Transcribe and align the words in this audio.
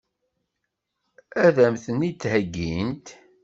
Ad 1.45 1.57
m-tent-id-heggint? 1.71 3.07